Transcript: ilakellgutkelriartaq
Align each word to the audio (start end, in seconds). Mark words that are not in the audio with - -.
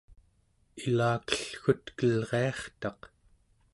ilakellgutkelriartaq 0.85 3.01